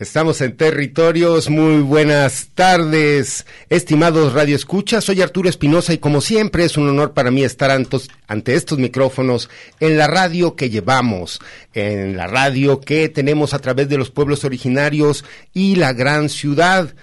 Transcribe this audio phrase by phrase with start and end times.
[0.00, 1.50] Estamos en territorios.
[1.50, 5.00] Muy buenas tardes, estimados Radio Escucha.
[5.00, 9.50] Soy Arturo Espinosa y como siempre es un honor para mí estar ante estos micrófonos
[9.80, 11.40] en la radio que llevamos,
[11.74, 16.94] en la radio que tenemos a través de los pueblos originarios y la gran ciudad.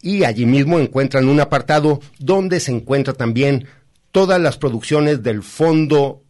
[0.00, 3.66] y allí mismo encuentran un apartado donde se encuentra también
[4.12, 6.22] todas las producciones del Fondo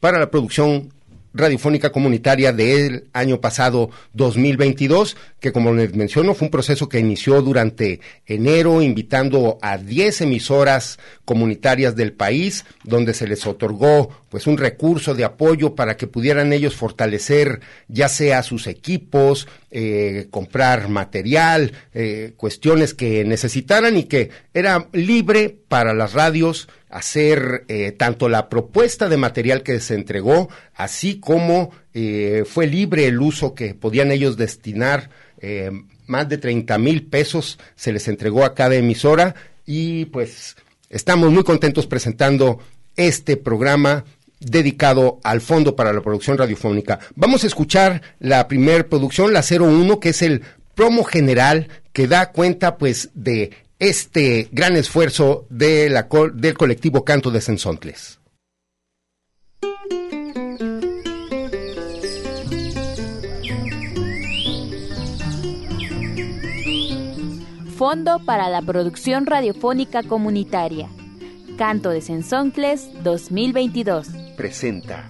[0.00, 0.93] para la Producción
[1.34, 7.42] radiofónica comunitaria del año pasado 2022, que como les menciono fue un proceso que inició
[7.42, 14.56] durante enero invitando a 10 emisoras comunitarias del país, donde se les otorgó pues un
[14.58, 21.72] recurso de apoyo para que pudieran ellos fortalecer ya sea sus equipos, eh, comprar material,
[21.94, 28.48] eh, cuestiones que necesitaran y que era libre para las radios hacer eh, tanto la
[28.48, 31.72] propuesta de material que se entregó, así como
[32.46, 35.10] fue libre el uso que podían ellos destinar.
[36.06, 40.56] más de 30 mil pesos se les entregó a cada emisora y pues
[40.90, 42.58] estamos muy contentos presentando
[42.96, 44.04] este programa
[44.40, 46.98] dedicado al Fondo para la Producción Radiofónica.
[47.14, 50.42] Vamos a escuchar la primer producción, la 01, que es el
[50.74, 53.52] promo general que da cuenta pues de
[53.84, 58.18] este gran esfuerzo de la, del colectivo Canto de Sensontles.
[67.76, 70.88] Fondo para la Producción Radiofónica Comunitaria.
[71.58, 74.08] Canto de Sensoncles 2022.
[74.36, 75.08] Presenta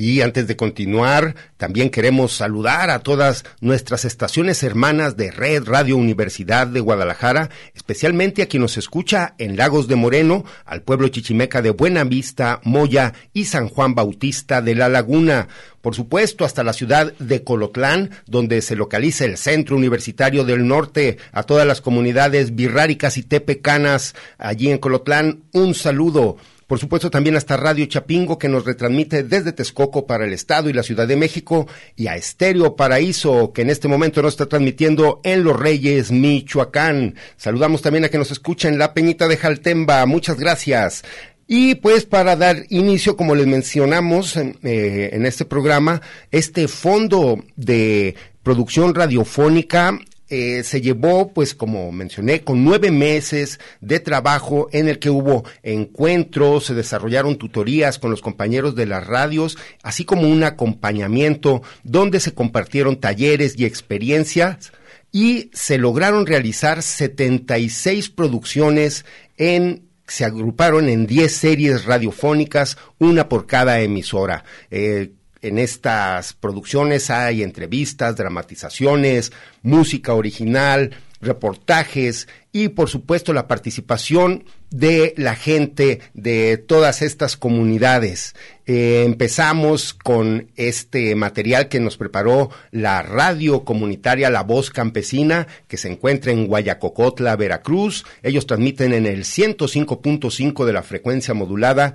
[0.00, 5.98] Y antes de continuar, también queremos saludar a todas nuestras estaciones hermanas de Red Radio
[5.98, 11.60] Universidad de Guadalajara, especialmente a quien nos escucha en Lagos de Moreno, al pueblo chichimeca
[11.60, 15.48] de Buenavista, Moya y San Juan Bautista de la Laguna.
[15.82, 21.18] Por supuesto, hasta la ciudad de Colotlán, donde se localiza el Centro Universitario del Norte,
[21.30, 26.38] a todas las comunidades birráricas y tepecanas allí en Colotlán, un saludo.
[26.70, 30.72] Por supuesto, también hasta Radio Chapingo, que nos retransmite desde Texcoco para el Estado y
[30.72, 35.20] la Ciudad de México, y a Estéreo Paraíso, que en este momento nos está transmitiendo
[35.24, 37.16] en Los Reyes, Michoacán.
[37.36, 40.06] Saludamos también a que nos escucha en La Peñita de Jaltemba.
[40.06, 41.02] Muchas gracias.
[41.48, 46.00] Y pues para dar inicio, como les mencionamos eh, en este programa,
[46.30, 48.14] este fondo de
[48.44, 49.98] producción radiofónica
[50.30, 55.44] eh, se llevó, pues como mencioné, con nueve meses de trabajo en el que hubo
[55.62, 62.20] encuentros, se desarrollaron tutorías con los compañeros de las radios, así como un acompañamiento donde
[62.20, 64.72] se compartieron talleres y experiencias
[65.12, 69.04] y se lograron realizar 76 producciones
[69.36, 74.44] en se agruparon en 10 series radiofónicas, una por cada emisora.
[74.70, 75.12] Eh,
[75.42, 79.32] en estas producciones hay entrevistas, dramatizaciones,
[79.62, 80.90] música original,
[81.20, 88.34] reportajes y por supuesto la participación de la gente de todas estas comunidades.
[88.66, 95.76] Eh, empezamos con este material que nos preparó la radio comunitaria La Voz Campesina, que
[95.76, 98.04] se encuentra en Guayacocotla, Veracruz.
[98.22, 101.94] Ellos transmiten en el 105.5 de la frecuencia modulada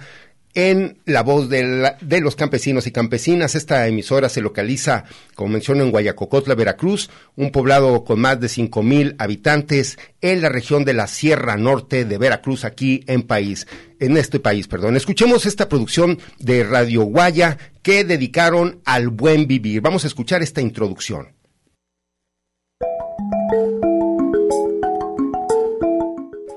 [0.55, 3.55] en la voz de, los campesinos y campesinas.
[3.55, 5.03] Esta emisora se localiza,
[5.35, 10.49] como menciono, en Guayacocotla, Veracruz, un poblado con más de cinco mil habitantes en la
[10.49, 13.67] región de la Sierra Norte de Veracruz, aquí en país,
[13.99, 14.95] en este país, perdón.
[14.95, 19.81] Escuchemos esta producción de Radio Guaya que dedicaron al buen vivir.
[19.81, 21.35] Vamos a escuchar esta introducción.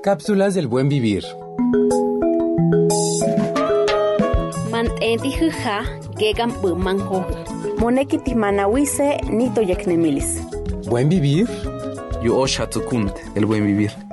[0.01, 1.25] Cápsulas del buen vivir.
[5.09, 5.77] Enti hija
[6.17, 7.25] gegan manjo.
[7.79, 10.41] Moneki timanawise nito yaknemilis.
[10.89, 11.47] Buen vivir.
[12.23, 12.67] Yo osha
[13.35, 14.08] el buen vivir.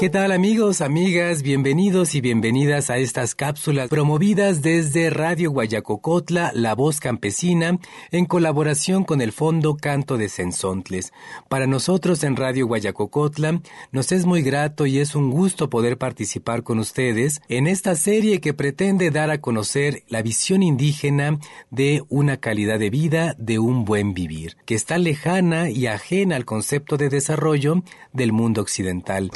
[0.00, 1.42] ¿Qué tal amigos, amigas?
[1.42, 7.78] Bienvenidos y bienvenidas a estas cápsulas promovidas desde Radio Guayacocotla, La Voz Campesina,
[8.10, 11.12] en colaboración con el Fondo Canto de Sensontles.
[11.50, 13.60] Para nosotros en Radio Guayacocotla
[13.92, 18.40] nos es muy grato y es un gusto poder participar con ustedes en esta serie
[18.40, 21.38] que pretende dar a conocer la visión indígena
[21.70, 26.46] de una calidad de vida, de un buen vivir, que está lejana y ajena al
[26.46, 27.82] concepto de desarrollo
[28.14, 29.30] del mundo occidental.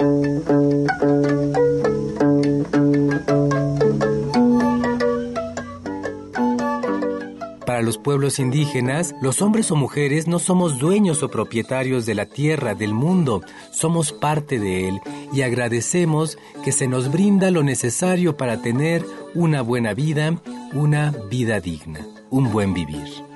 [7.67, 12.27] Para los pueblos indígenas, los hombres o mujeres no somos dueños o propietarios de la
[12.27, 13.43] tierra, del mundo,
[13.73, 15.01] somos parte de él
[15.33, 19.05] y agradecemos que se nos brinda lo necesario para tener
[19.35, 20.41] una buena vida,
[20.73, 23.34] una vida digna, un buen vivir.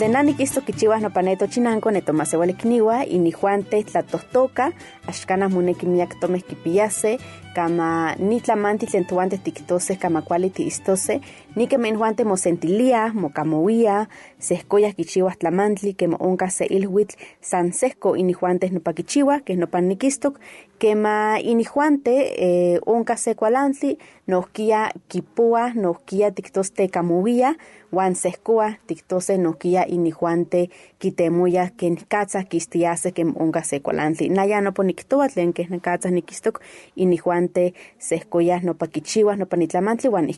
[0.00, 4.72] Tlenani kisto kichiwas nopaneto chinanko netomasiwali kiniwa inijuante tlatostoka
[5.06, 7.18] axkana moneki miak tomeh kipiyase
[7.54, 11.20] kama nitlamanti tlen toantes tiktose kama kuali tiistose
[11.56, 14.06] nikemi injuante mosentilia mokamowia
[14.38, 20.38] sehkoyas kichiwas tlamantli kema onka se ilhuitl san sehko inijuantes nopa kichiwa keh nopan nikistok
[20.80, 27.54] kema inijuante eh, onka se kualantli nohkia kipoa nohkia tiktoste kamowia
[27.92, 30.68] wan sehkoa tiktose nohkia inijuante
[30.98, 36.60] kitemoya ken katzah kistiase kem onka se kualantli naya nopo niktoa tlen keh nakatzah nikistok
[36.96, 40.28] inijuante sehkoyas nopa kichiwas nopa nitlamantli wan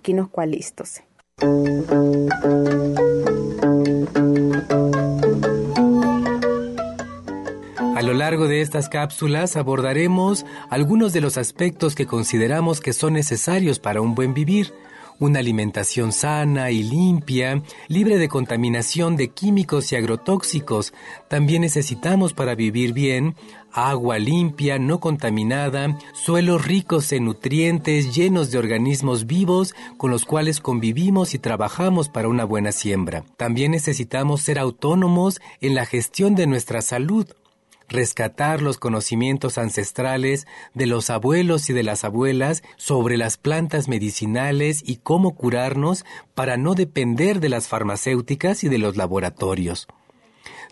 [8.03, 13.13] A lo largo de estas cápsulas abordaremos algunos de los aspectos que consideramos que son
[13.13, 14.75] necesarios para un buen vivir.
[15.21, 20.93] Una alimentación sana y limpia, libre de contaminación de químicos y agrotóxicos.
[21.29, 23.37] También necesitamos para vivir bien
[23.73, 30.59] agua limpia, no contaminada, suelos ricos en nutrientes, llenos de organismos vivos con los cuales
[30.59, 33.23] convivimos y trabajamos para una buena siembra.
[33.37, 37.29] También necesitamos ser autónomos en la gestión de nuestra salud
[37.93, 44.83] rescatar los conocimientos ancestrales de los abuelos y de las abuelas sobre las plantas medicinales
[44.85, 49.87] y cómo curarnos para no depender de las farmacéuticas y de los laboratorios.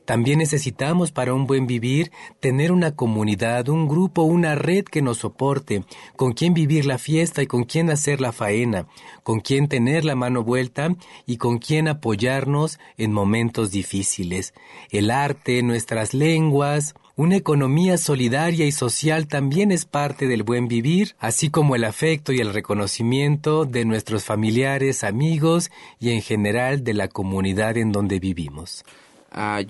[0.04, 2.10] También necesitamos para un buen vivir
[2.40, 5.84] tener una comunidad, un grupo, una red que nos soporte,
[6.16, 8.86] con quien vivir la fiesta y con quien hacer la faena,
[9.22, 10.96] con quien tener la mano vuelta
[11.26, 14.52] y con quien apoyarnos en momentos difíciles.
[14.90, 21.16] El arte, nuestras lenguas, una economía solidaria y social también es parte del buen vivir,
[21.18, 26.94] así como el afecto y el reconocimiento de nuestros familiares, amigos y en general de
[26.94, 28.86] la comunidad en donde vivimos.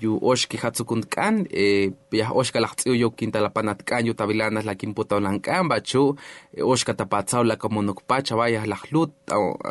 [0.01, 4.65] Yu oshki hatsukunt kan eh, ya oshka lachtsu yo kinta la panat kan yu tabilanas
[4.65, 6.17] la kimputa lan kan bachu
[6.57, 9.11] oshka tapatsau la como nuk pacha vaya la hlut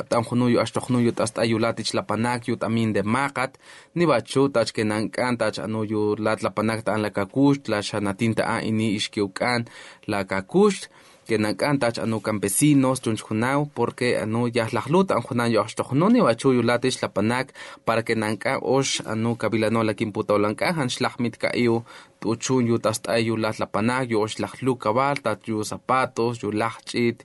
[0.08, 3.58] tan junu yu ashto junu yu hasta yu latich la panak yu tamin de makat
[3.94, 7.68] ni bachu tach que nan kan tach anu yu lat la panak tan la kakush
[7.68, 9.64] la shanatinta a ini ishkiu kan
[10.06, 10.86] la kakush
[11.30, 17.46] que nank'antach anu campesinos chunchjunau porque anu yahlajlut anjunan yo axtojnuni wachu yulatix lapanak
[17.86, 21.76] para que nank'a ox anu kabilano la kinputawlanka han xlajmit ka'iu
[22.20, 27.18] t'uchun yu tast'ay yu laj lapanak yu ox lajlu kabal tat yu zapatos yu lajch'it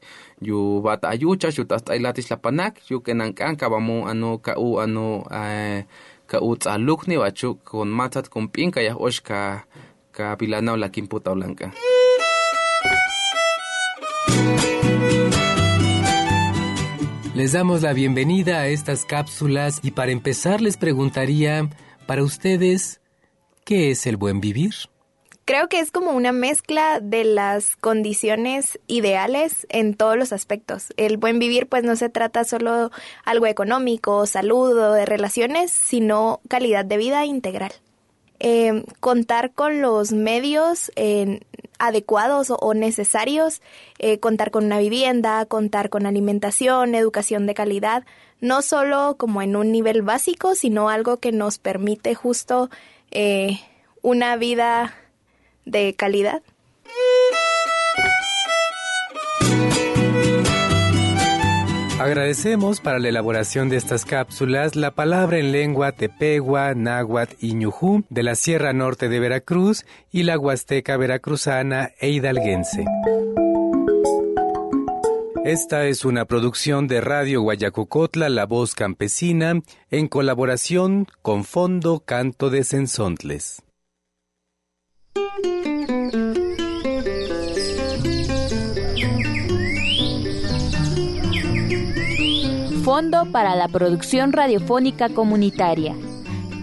[0.47, 5.81] yu bata ayuchas yu tast'ay latix lapanak yu que nank'an kabamu anu ka'u anu eh,
[6.31, 9.39] ka'u tz'alukni wachu con matzat con p'inka yaj ox ka
[10.15, 10.87] kabilanaw la
[17.35, 21.69] Les damos la bienvenida a estas cápsulas y para empezar les preguntaría,
[22.07, 23.01] para ustedes,
[23.65, 24.73] ¿qué es el buen vivir?
[25.43, 30.93] Creo que es como una mezcla de las condiciones ideales en todos los aspectos.
[30.95, 32.89] El buen vivir pues no se trata solo
[33.25, 37.73] algo económico, salud o de relaciones, sino calidad de vida integral.
[38.39, 41.39] Eh, contar con los medios eh,
[41.79, 43.61] adecuados o, necesarios,
[43.99, 48.05] eh, contar con una vivienda, contar con alimentación, educación de calidad,
[48.41, 52.69] no solo como en un nivel básico, sino algo que nos permite justo
[54.01, 54.93] una vida
[55.63, 56.41] de calidad.
[61.97, 68.03] Agradecemos para la elaboración de estas cápsulas la palabra en lengua tepegua, náhuatl y ñujú
[68.09, 72.83] de la Sierra Norte de Veracruz y la Huasteca veracruzana e hidalguense.
[75.45, 82.49] Esta es una producción de Radio Guayacocotla, La Voz Campesina, en colaboración con Fondo Canto
[82.49, 83.61] de Sensontles.
[92.85, 95.95] Fondo para la Producción Radiofónica Comunitaria.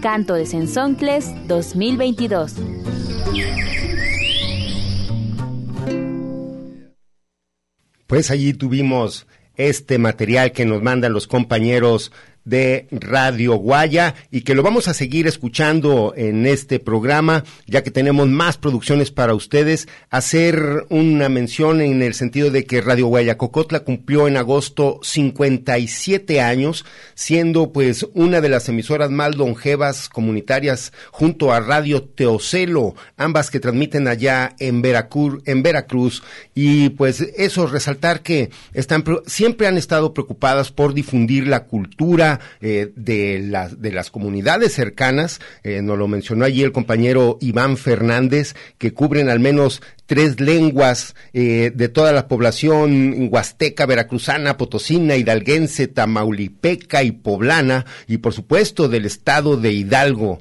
[0.01, 2.53] Canto de Sensoncles 2022.
[8.07, 9.27] Pues allí tuvimos
[9.57, 12.13] este material que nos mandan los compañeros
[12.45, 17.91] de Radio Guaya y que lo vamos a seguir escuchando en este programa, ya que
[17.91, 19.87] tenemos más producciones para ustedes.
[20.09, 26.41] Hacer una mención en el sentido de que Radio Guaya Cocotla cumplió en agosto 57
[26.41, 26.85] años,
[27.15, 33.59] siendo pues una de las emisoras más longevas comunitarias junto a Radio Teocelo, ambas que
[33.59, 36.23] transmiten allá en Veracruz, en Veracruz.
[36.53, 42.91] Y pues eso, resaltar que están, siempre han estado preocupadas por difundir la cultura, eh,
[42.95, 48.55] de, las, de las comunidades cercanas, eh, nos lo mencionó allí el compañero Iván Fernández,
[48.77, 55.87] que cubren al menos tres lenguas eh, de toda la población huasteca, veracruzana, potosina, hidalguense,
[55.87, 60.39] tamaulipeca y poblana, y por supuesto del estado de Hidalgo,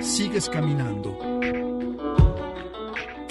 [0.00, 1.16] Sigues caminando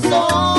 [0.00, 0.51] corazón.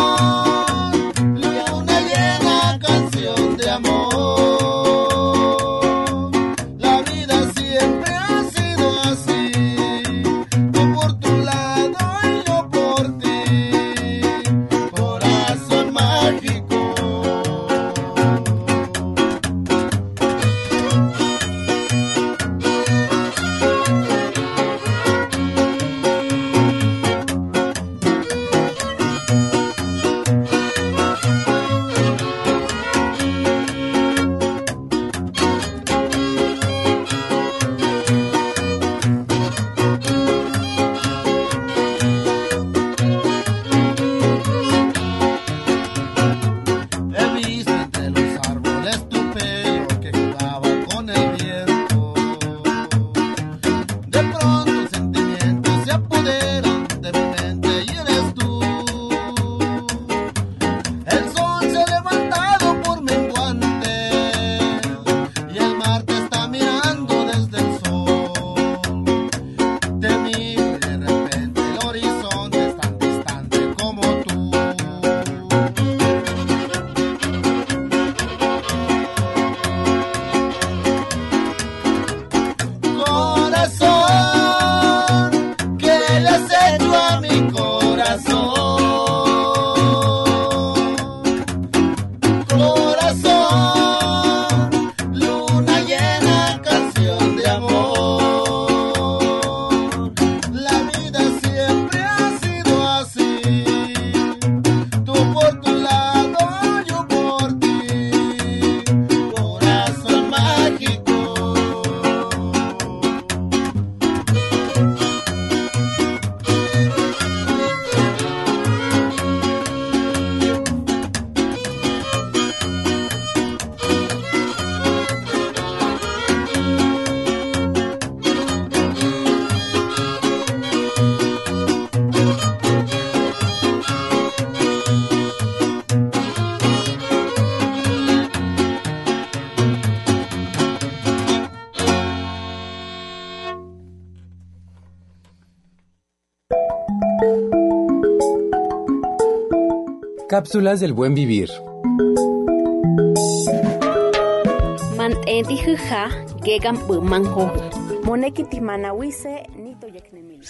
[150.33, 151.51] Cápsulas del buen vivir.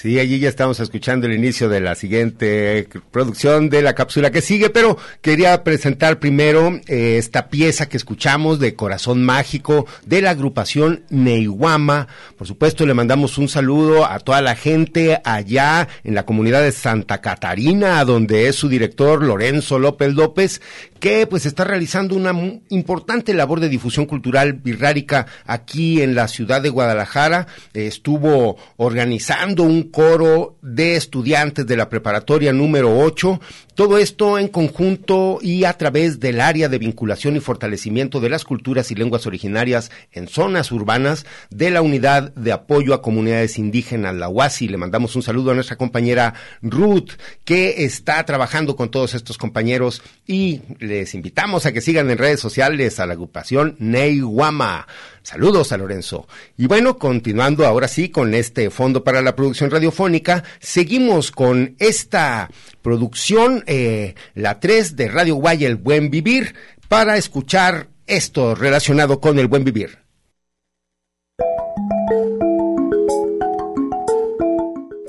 [0.04, 4.42] Sí, allí ya estamos escuchando el inicio de la siguiente producción de la cápsula que
[4.42, 10.32] sigue, pero quería presentar primero eh, esta pieza que escuchamos de Corazón Mágico de la
[10.32, 12.10] agrupación Neiwama.
[12.38, 16.74] Por supuesto, le mandamos un saludo a toda la gente allá en la comunidad de
[16.74, 20.62] Santa Catarina, donde es su director Lorenzo López López,
[21.00, 22.34] que pues está realizando una
[22.68, 29.93] importante labor de difusión cultural birrárica aquí en la ciudad de Guadalajara estuvo organizando un
[29.94, 33.40] coro de estudiantes de la preparatoria número 8.
[33.76, 38.44] Todo esto en conjunto y a través del área de vinculación y fortalecimiento de las
[38.44, 44.16] culturas y lenguas originarias en zonas urbanas de la unidad de apoyo a comunidades indígenas,
[44.16, 44.68] la UASI.
[44.68, 47.12] Le mandamos un saludo a nuestra compañera Ruth,
[47.46, 52.40] que está trabajando con todos estos compañeros y les invitamos a que sigan en redes
[52.40, 54.88] sociales a la agrupación Neyguama.
[55.24, 56.28] Saludos a Lorenzo.
[56.58, 62.50] Y bueno, continuando ahora sí con este fondo para la producción radiofónica, seguimos con esta
[62.82, 66.56] producción, eh, la 3 de Radio Guaya, El Buen Vivir,
[66.90, 70.00] para escuchar esto relacionado con el buen vivir.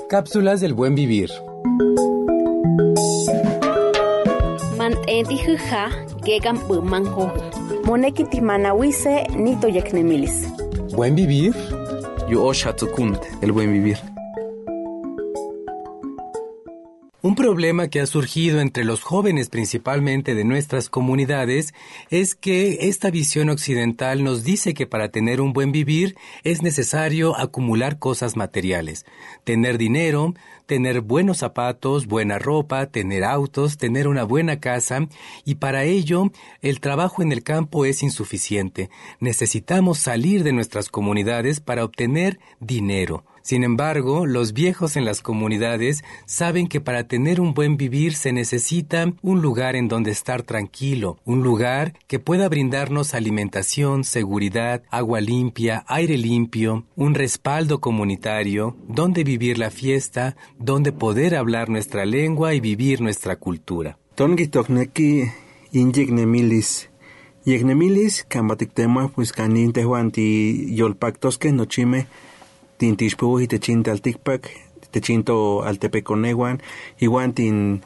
[0.09, 1.29] Cápsulas del buen vivir.
[7.85, 10.47] Moneki manawise nito yaknemilis.
[10.95, 11.53] Buen vivir.
[12.27, 12.51] Yo
[13.41, 13.97] el buen vivir.
[17.21, 21.73] Un problema que ha surgido entre los jóvenes principalmente de nuestras comunidades
[22.09, 27.35] es que esta visión occidental nos dice que para tener un buen vivir es necesario
[27.35, 29.05] acumular cosas materiales,
[29.43, 35.07] tener dinero, tener buenos zapatos, buena ropa, tener autos, tener una buena casa,
[35.43, 38.89] y para ello el trabajo en el campo es insuficiente.
[39.19, 43.23] Necesitamos salir de nuestras comunidades para obtener dinero.
[43.45, 48.33] Sin embargo, los viejos en las comunidades saben que para tener un buen vivir se
[48.33, 55.21] necesita un lugar en donde estar tranquilo, un lugar que pueda brindarnos alimentación, seguridad, agua
[55.21, 62.53] limpia, aire limpio, un respaldo comunitario, donde vivir la fiesta, donde poder hablar nuestra lengua
[62.53, 63.97] y vivir nuestra cultura.
[67.45, 72.07] Yegnemilis, cambatictema, pues canin tehuanti yolpactosque nochime
[72.77, 74.49] tintixpuwi techin taltikpak,
[74.89, 76.63] techinto altepeconehuan,
[76.99, 77.83] iwan tin,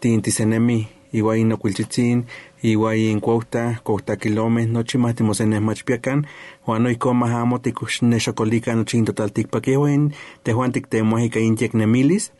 [0.00, 2.24] tin tisenemi, iwan inocuilchitzin,
[2.64, 6.26] iwan in cuauta, cuauta kilome, nochi más timosenes machpiacan,
[6.66, 12.32] huan no iko más amo tikush nexocolika nochin totaltikpak, iwan tehuan tiktemuas ika in yeknemilis,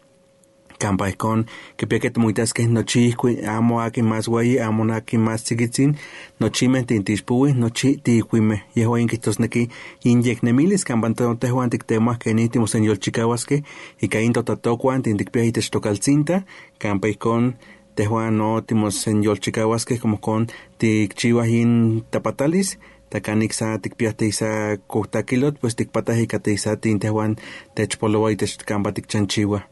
[0.79, 3.15] campa con que pia que muitas que no chi
[3.47, 5.97] amo aquí más guay amo aquí más chiquitzin
[6.39, 9.71] no chi me tintishpui no chi ti cuime y hoy en quitos neki
[10.05, 13.65] injek nemilis campan to te juan tiktema que ni timos en yol chicahuasque
[14.01, 16.45] y que into tatocuan tintik pia hites tocalcinta
[16.79, 17.57] campa con
[17.95, 22.79] te juan no timos en yol chicahuasque como con tik chihuahin tapatalis
[23.15, 27.39] takanik sa tikpiahte isa kuhtakilot, pues tikpatajikate isa tintehuan
[27.75, 29.69] techpolowa y techkampa tikchanchiwa.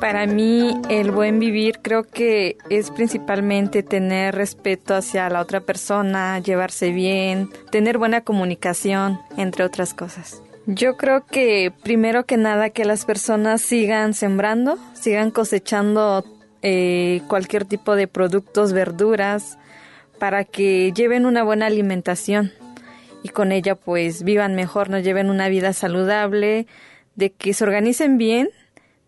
[0.00, 6.40] Para mí el buen vivir creo que es principalmente tener respeto hacia la otra persona,
[6.40, 10.43] llevarse bien, tener buena comunicación, entre otras cosas.
[10.66, 16.24] Yo creo que primero que nada que las personas sigan sembrando, sigan cosechando
[16.62, 19.58] eh, cualquier tipo de productos, verduras,
[20.18, 22.50] para que lleven una buena alimentación.
[23.22, 26.66] Y con ella pues vivan mejor, nos lleven una vida saludable,
[27.14, 28.48] de que se organicen bien,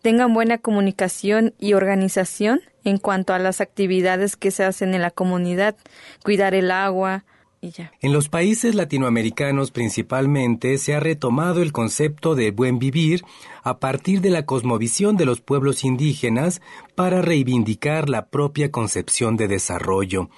[0.03, 5.11] tengan buena comunicación y organización en cuanto a las actividades que se hacen en la
[5.11, 5.75] comunidad,
[6.23, 7.25] cuidar el agua,
[7.61, 13.23] En los países latinoamericanos principalmente se ha retomado el concepto de buen vivir
[13.63, 16.61] a partir de la cosmovisión de los pueblos indígenas
[16.95, 20.29] para reivindicar la propia concepción de desarrollo.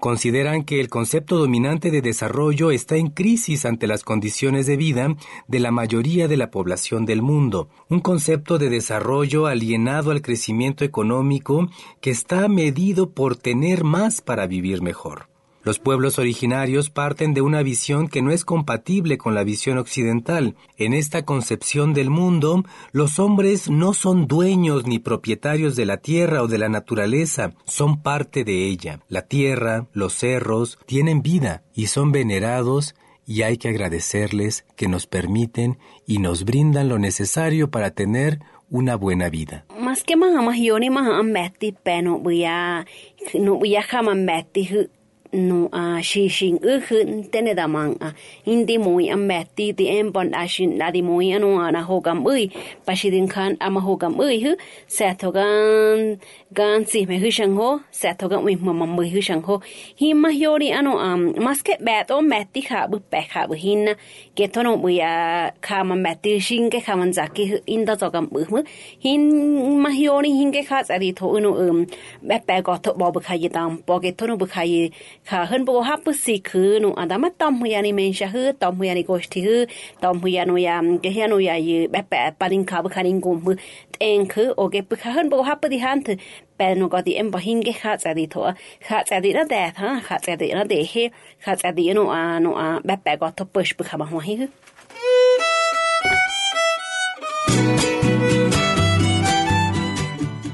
[0.00, 5.14] Consideran que el concepto dominante de desarrollo está en crisis ante las condiciones de vida
[5.46, 10.84] de la mayoría de la población del mundo, un concepto de desarrollo alienado al crecimiento
[10.84, 11.68] económico
[12.00, 15.33] que está medido por tener más para vivir mejor.
[15.64, 20.56] Los pueblos originarios parten de una visión que no es compatible con la visión occidental.
[20.76, 26.42] En esta concepción del mundo, los hombres no son dueños ni propietarios de la tierra
[26.42, 29.00] o de la naturaleza, son parte de ella.
[29.08, 32.94] La tierra, los cerros, tienen vida y son venerados
[33.26, 38.96] y hay que agradecerles que nos permiten y nos brindan lo necesario para tener una
[38.96, 39.64] buena vida.
[39.78, 40.42] Más que más no a
[46.02, 48.08] shi shin u hun tene da mang a
[48.46, 51.80] indi moi am met ti ti em bon a shin la di moi anu ana
[51.88, 52.42] ho gam ui
[52.86, 54.52] pa shi din khan ama ho gam ui hu
[54.96, 56.18] sa tho gan
[56.58, 59.42] gan si me hu shang ho sa tho gan ui ma ma ui hu shang
[59.46, 59.54] ho
[60.00, 63.40] hi ma yori anu am mas ke bet o met ti kha bu pe kha
[63.48, 63.92] bu hin na
[64.36, 65.12] ke tono mu ya
[65.66, 67.44] khama mati shin ke khaman za ki
[67.74, 68.62] in da zo gam mu
[69.04, 69.22] hin
[69.82, 71.78] ma hioni hin ke kha za ri tho uno um
[72.28, 74.82] ba pa go tho bo kha yi tam po ke tono bu kha yi
[75.28, 78.26] kha hen bo ha pu si khu no adama tam mu ya ni men sha
[78.34, 79.56] hu tam mu ya ni go shi hu
[80.02, 82.82] tam mu ya no ya ke ya no ya yi ba pa pa rin kha
[82.82, 83.54] bu kha rin go mu
[83.96, 86.06] tenku o ge pu khan bo hap di hant
[86.58, 88.42] pe no ga di em ba hin ge kha cha di tho
[88.86, 88.98] kha
[89.80, 90.34] ha kha cha
[90.72, 91.04] de he
[91.44, 93.96] kha cha a no a ba pa push pu kha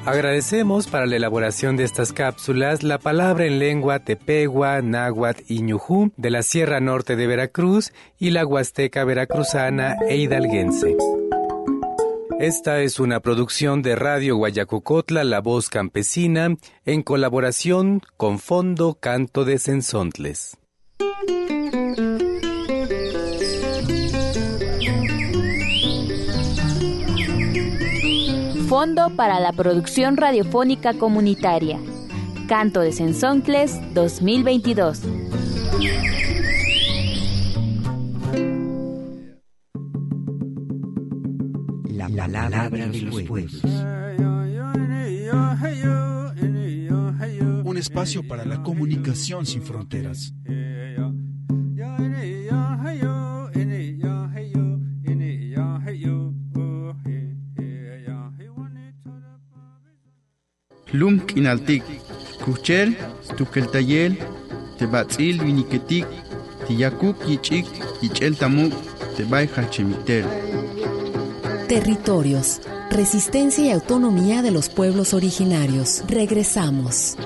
[0.07, 6.11] Agradecemos para la elaboración de estas cápsulas la palabra en lengua tepegua, náhuatl y ñujú
[6.17, 10.97] de la Sierra Norte de Veracruz y la Huasteca veracruzana e hidalguense.
[12.41, 19.45] Esta es una producción de Radio Guayacocotla, La Voz Campesina, en colaboración con Fondo Canto
[19.45, 20.57] de Sensontles.
[28.71, 31.79] Fondo para la Producción Radiofónica Comunitaria.
[32.49, 35.03] Canto de Sensoncles 2022.
[42.13, 43.63] La palabra de los pueblos.
[47.65, 50.35] Un espacio para la comunicación sin fronteras.
[60.93, 61.85] Lum kinaltik,
[62.45, 62.97] kuchel,
[63.37, 64.19] tukeltayel,
[64.79, 66.07] tebatzil viniketik,
[66.67, 67.67] tiyakuk yichik,
[68.03, 68.75] yichel tamuk,
[69.17, 70.27] tebay hachemitel.
[71.71, 76.03] Territorios, resistencia y autonomía de los pueblos originarios.
[76.09, 77.17] Regresamos.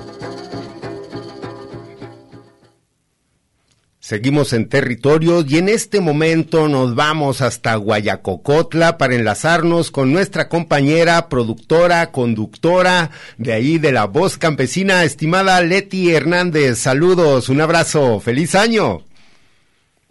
[3.99, 10.51] Seguimos en territorio y en este momento nos vamos hasta Guayacocotla para enlazarnos con nuestra
[10.51, 16.81] compañera, productora, conductora de ahí de la voz campesina, estimada Leti Hernández.
[16.81, 18.99] Saludos, un abrazo, feliz año.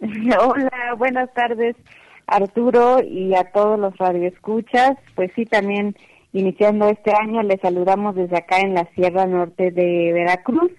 [0.00, 1.76] Hola, buenas tardes
[2.26, 4.96] Arturo y a todos los radioescuchas.
[5.14, 5.96] Pues sí, también
[6.32, 10.72] iniciando este año les saludamos desde acá en la Sierra Norte de Veracruz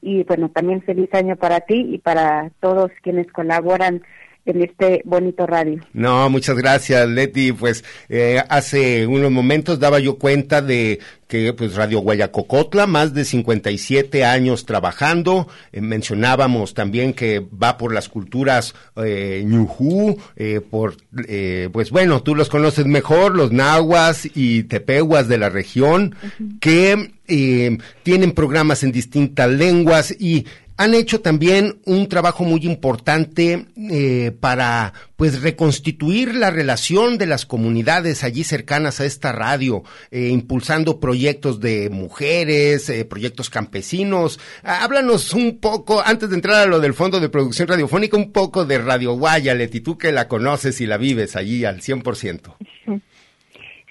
[0.00, 4.02] y bueno, también feliz año para ti y para todos quienes colaboran
[4.44, 5.80] en este bonito radio.
[5.92, 7.52] No, muchas gracias, Leti.
[7.52, 10.98] Pues eh, hace unos momentos daba yo cuenta de
[11.32, 15.48] que pues Radio Guayacocotla, más de 57 años trabajando.
[15.72, 22.22] Eh, mencionábamos también que va por las culturas eh, ñujú, eh, por, eh, pues bueno,
[22.22, 26.14] tú los conoces mejor, los nahuas y tepehuas de la región,
[26.60, 33.66] que eh, tienen programas en distintas lenguas y han hecho también un trabajo muy importante
[33.76, 40.28] eh, para pues reconstituir la relación de las comunidades allí cercanas a esta radio, eh,
[40.28, 44.40] impulsando proyectos de mujeres, eh, proyectos campesinos.
[44.62, 48.32] Ah, háblanos un poco, antes de entrar a lo del Fondo de Producción Radiofónica, un
[48.32, 52.56] poco de Radio Guaya, Leti, tú que la conoces y la vives allí al 100%.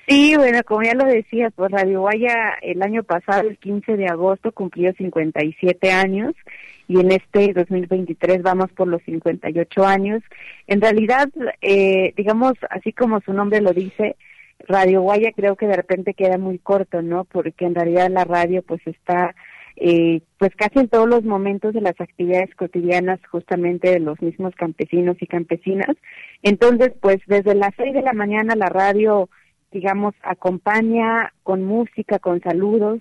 [0.08, 4.08] Sí, bueno, como ya lo decías, pues Radio Guaya el año pasado, el 15 de
[4.08, 6.34] agosto, cumplió 57 años
[6.92, 10.22] y en este 2023 vamos por los 58 años.
[10.68, 11.30] En realidad,
[11.62, 14.18] eh, digamos, así como su nombre lo dice,
[14.68, 17.24] Radio Guaya creo que de repente queda muy corto, ¿no?
[17.24, 19.34] Porque en realidad la radio pues está
[19.78, 24.54] eh, pues casi en todos los momentos de las actividades cotidianas justamente de los mismos
[24.56, 25.96] campesinos y campesinas.
[26.44, 29.30] Entonces, pues desde las seis de la mañana la radio,
[29.72, 33.00] digamos, acompaña con música, con saludos,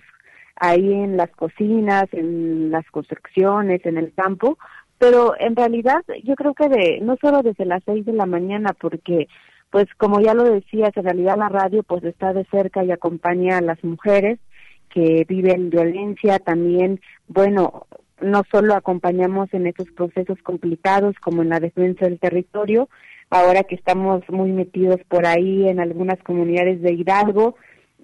[0.55, 4.57] ahí en las cocinas, en las construcciones, en el campo,
[4.97, 8.73] pero en realidad yo creo que de no solo desde las seis de la mañana,
[8.79, 9.27] porque
[9.71, 13.57] pues como ya lo decías, en realidad la radio pues está de cerca y acompaña
[13.57, 14.37] a las mujeres
[14.89, 17.87] que viven violencia, también, bueno,
[18.21, 22.89] no solo acompañamos en estos procesos complicados como en la defensa del territorio,
[23.29, 27.55] ahora que estamos muy metidos por ahí en algunas comunidades de Hidalgo,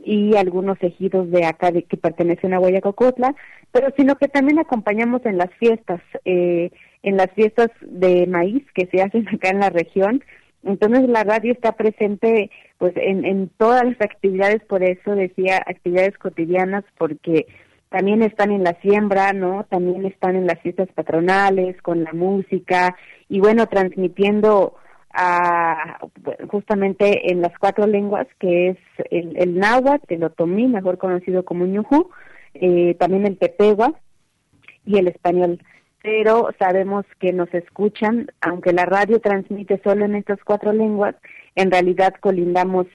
[0.08, 3.36] y algunos ejidos de acá de, que pertenecen a Guayacocotla,
[3.74, 6.72] pero sino que también acompañamos en las fiestas, eh,
[7.04, 10.24] en las fiestas de maíz que se hacen acá en la región.
[10.64, 16.18] Entonces la radio está presente pues en, en todas las actividades, por eso decía actividades
[16.18, 17.46] cotidianas, porque
[17.90, 19.66] también están en la siembra, ¿no?
[19.70, 22.96] También están en las fiestas patronales, con la música
[23.28, 24.76] y bueno, transmitiendo
[25.20, 25.98] a,
[26.48, 28.78] justamente en las cuatro lenguas, que es
[29.10, 32.12] el, el náhuatl, el otomí, mejor conocido como ñujú,
[32.54, 33.94] eh, también el tepegua
[34.86, 35.60] y el español.
[36.04, 41.16] Pero sabemos que nos escuchan, aunque la radio transmite solo en estas cuatro lenguas,
[41.56, 42.86] en realidad colindamos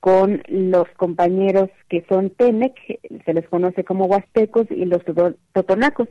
[0.00, 2.74] con los compañeros que son Tenec,
[3.24, 5.00] se les conoce como huastecos, y los
[5.54, 6.08] totonacos.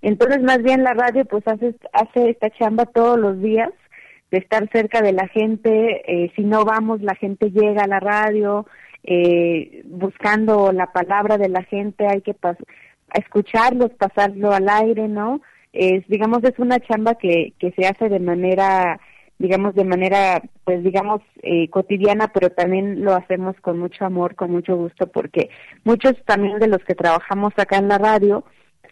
[0.00, 3.70] Entonces, más bien la radio pues hace, hace esta chamba todos los días
[4.30, 8.00] de estar cerca de la gente, eh, si no vamos, la gente llega a la
[8.00, 8.66] radio,
[9.02, 12.36] eh, buscando la palabra de la gente, hay que
[13.14, 15.40] escucharlos, pasarlo al aire, ¿no?
[15.72, 19.00] Es, digamos, es una chamba que, que se hace de manera,
[19.38, 24.50] digamos, de manera, pues, digamos, eh, cotidiana, pero también lo hacemos con mucho amor, con
[24.50, 25.48] mucho gusto, porque
[25.84, 28.44] muchos también de los que trabajamos acá en la radio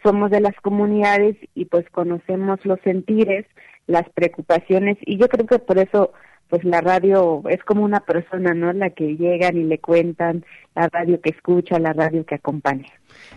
[0.03, 3.45] somos de las comunidades y pues conocemos los sentires,
[3.89, 6.13] las preocupaciones y yo creo que por eso
[6.49, 8.73] pues la radio es como una persona, ¿no?
[8.73, 10.43] La que llegan y le cuentan,
[10.75, 12.89] la radio que escucha, la radio que acompaña.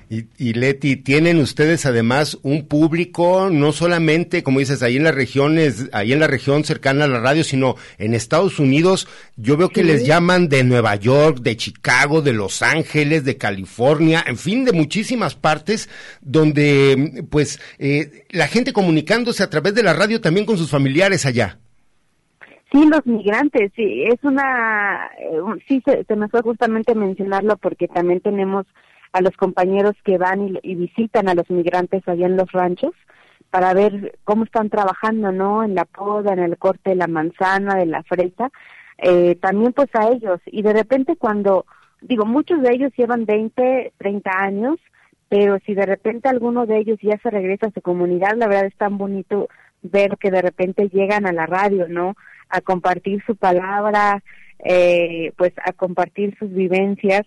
[0.08, 5.14] Y, y, Leti, tienen ustedes además un público, no solamente, como dices, ahí en las
[5.14, 9.70] regiones, ahí en la región cercana a la radio, sino en Estados Unidos, yo veo
[9.70, 14.64] que les llaman de Nueva York, de Chicago, de Los Ángeles, de California, en fin,
[14.64, 15.88] de muchísimas partes,
[16.20, 21.26] donde pues eh, la gente comunicándose a través de la radio también con sus familiares
[21.26, 21.58] allá.
[22.72, 28.20] Sí, los migrantes, sí, es una, eh, sí, se, me fue justamente mencionarlo porque también
[28.20, 28.64] tenemos
[29.12, 32.92] a los compañeros que van y, visitan a los migrantes allá en los ranchos
[33.50, 35.62] para ver cómo están trabajando, ¿no?
[35.62, 38.50] En la poda, en el corte de la manzana, de la fresa,
[38.96, 40.40] eh, también pues a ellos.
[40.46, 41.66] Y de repente cuando,
[42.00, 44.78] digo, muchos de ellos llevan 20, 30 años,
[45.28, 48.64] pero si de repente alguno de ellos ya se regresa a su comunidad, la verdad
[48.64, 49.48] es tan bonito
[49.82, 52.14] ver que de repente llegan a la radio, ¿no?
[52.52, 54.22] A compartir su palabra,
[54.64, 57.22] eh, pues a compartir sus vivencias.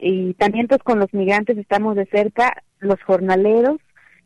[0.00, 3.78] Y también pues con los migrantes estamos de cerca, los jornaleros,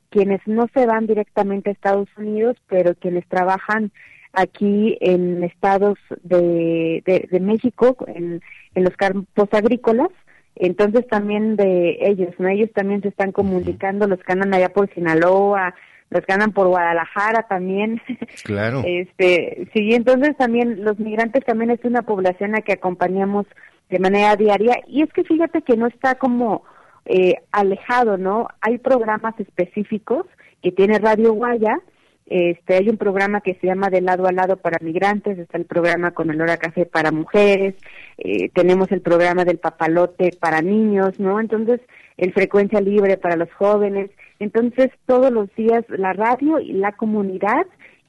[0.08, 3.92] quienes no se van directamente a Estados Unidos, pero quienes trabajan
[4.32, 8.40] aquí en estados de, de, México, en,
[8.74, 10.10] en los campos agrícolas,
[10.54, 12.48] entonces también de ellos, ¿no?
[12.48, 15.74] Ellos también se están comunicando, los que andan allá por Sinaloa,
[16.10, 18.00] los que andan por Guadalajara también.
[18.44, 18.82] Claro.
[18.86, 23.46] Este, sí, entonces también los migrantes también es una población a que acompañamos
[23.90, 26.64] de manera diaria y es que fíjate que no está como
[27.04, 28.48] eh, alejado, ¿no?
[28.60, 30.26] Hay programas específicos
[30.62, 31.78] que tiene Radio Guaya,
[32.26, 35.64] este, hay un programa que se llama De lado a lado para migrantes, está el
[35.64, 37.76] programa con el hora café para mujeres,
[38.18, 41.38] eh, tenemos el programa del papalote para niños, ¿no?
[41.38, 41.80] Entonces,
[42.16, 47.66] el frecuencia libre para los jóvenes, entonces, todos los días la radio y la comunidad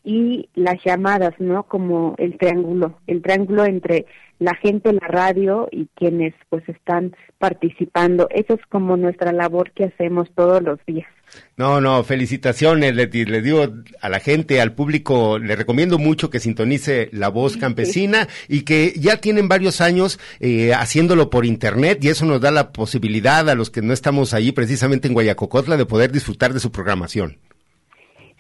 [0.08, 1.63] y las llamadas, ¿no?
[1.63, 4.06] Como el triángulo, el triángulo entre
[4.39, 8.30] la gente, la radio y quienes pues están participando.
[8.30, 11.10] Eso es como nuestra labor que hacemos todos los días.
[11.58, 13.26] No, no, felicitaciones, Leti.
[13.26, 13.65] Le digo
[14.00, 18.93] a la gente, al público, le recomiendo mucho que sintonice La Voz Campesina y que
[18.96, 23.56] ya tienen varios años eh, haciéndolo por internet y eso nos da la posibilidad a
[23.56, 27.39] los que no estamos ahí precisamente en Guayacocotla de poder disfrutar de su programación.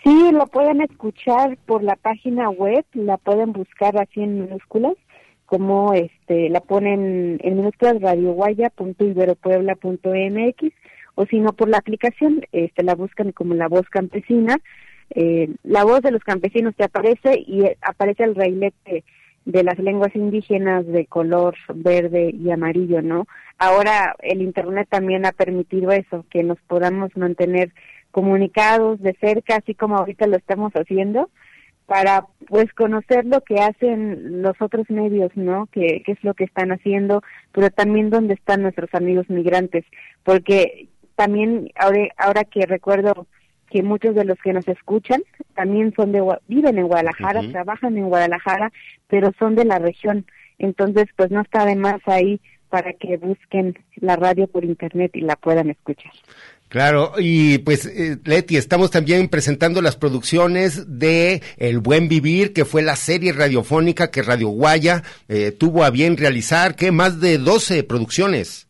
[0.07, 4.93] Sí, lo pueden escuchar por la página web, la pueden buscar así en minúsculas,
[5.45, 10.73] como este, la ponen en minúsculas radioguaya.iberopuebla.mx
[11.15, 14.55] o si no por la aplicación, este, la buscan como la voz campesina.
[15.09, 19.03] Eh, la voz de los campesinos te aparece y eh, aparece el reilete
[19.43, 23.27] de las lenguas indígenas de color verde y amarillo, ¿no?
[23.57, 27.73] Ahora el Internet también ha permitido eso, que nos podamos mantener
[28.17, 31.29] comunicados de cerca, así como ahorita lo estamos haciendo,
[31.85, 35.69] para pues conocer lo que hacen los otros medios, ¿no?
[35.71, 39.85] qué es lo que están haciendo, pero también dónde están nuestros amigos migrantes,
[40.23, 43.27] porque también ahora, ahora que recuerdo
[43.69, 45.21] que muchos de los que nos escuchan
[45.53, 48.71] también son de viven en Guadalajara, trabajan en Guadalajara,
[49.07, 50.25] pero son de la región.
[50.57, 55.21] Entonces, pues no está de más ahí para que busquen la radio por internet y
[55.21, 56.11] la puedan escuchar.
[56.69, 62.65] Claro, y pues eh, Leti, estamos también presentando las producciones de El Buen Vivir, que
[62.65, 67.37] fue la serie radiofónica que Radio Guaya eh, tuvo a bien realizar, que más de
[67.37, 68.67] 12 producciones.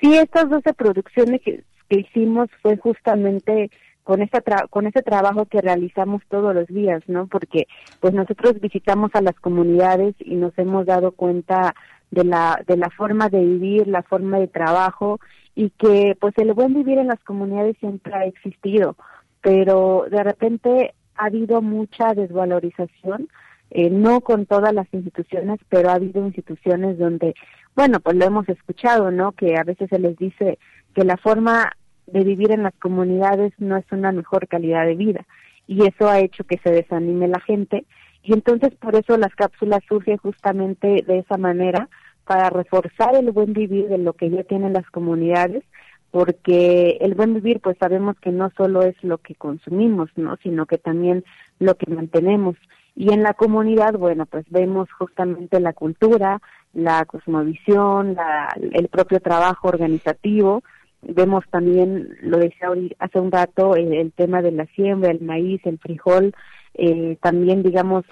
[0.00, 3.70] Sí, estas 12 producciones que, hicimos fue justamente
[4.04, 7.26] con esta con ese trabajo que realizamos todos los días, ¿no?
[7.26, 7.66] Porque
[7.98, 11.74] pues nosotros visitamos a las comunidades y nos hemos dado cuenta
[12.10, 15.20] de la de la forma de vivir, la forma de trabajo
[15.54, 18.96] y que pues el buen vivir en las comunidades siempre ha existido,
[19.40, 23.28] pero de repente ha habido mucha desvalorización,
[23.70, 27.34] eh, no con todas las instituciones, pero ha habido instituciones donde
[27.74, 29.32] bueno, pues lo hemos escuchado, ¿no?
[29.32, 30.58] Que a veces se les dice
[30.94, 31.72] que la forma
[32.06, 35.24] de vivir en las comunidades no es una mejor calidad de vida
[35.66, 37.84] y eso ha hecho que se desanime la gente
[38.22, 41.88] y entonces por eso las cápsulas surgen justamente de esa manera
[42.30, 45.64] para reforzar el buen vivir de lo que ya tienen las comunidades,
[46.12, 50.36] porque el buen vivir pues sabemos que no solo es lo que consumimos, ¿no?
[50.36, 51.24] sino que también
[51.58, 52.54] lo que mantenemos.
[52.94, 56.40] Y en la comunidad, bueno, pues vemos justamente la cultura,
[56.72, 60.62] la cosmovisión, la, el propio trabajo organizativo,
[61.02, 62.68] vemos también, lo decía
[63.00, 66.32] hace un rato, el, tema de la siembra, el maíz, el frijol,
[66.74, 68.04] eh, también digamos,